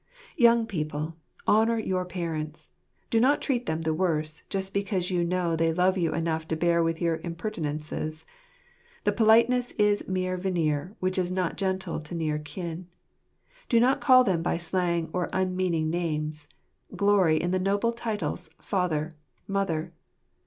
[0.35, 1.13] Young people,
[1.47, 2.69] honour your parents!
[3.11, 6.55] Do not treat them the worse, just because you know they love you enough to
[6.55, 8.25] bear with your impertinences.
[9.03, 12.87] The politeness is mere veneer which is not gentle to near kin.
[13.69, 16.47] Do not call them by slang or unmeaning names:
[16.95, 19.11] glory in the noble titles, "Father,"
[19.47, 19.93] "Mother."